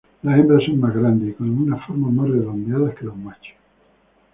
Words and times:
Las 0.23 0.39
hembras 0.39 0.63
son 0.63 0.79
más 0.79 0.95
grandes 0.95 1.29
y 1.29 1.33
con 1.33 1.47
una 1.61 1.77
forma 1.85 2.09
más 2.09 2.27
redondeada 2.27 2.95
que 2.95 3.05
los 3.05 3.15
machos. 3.15 3.53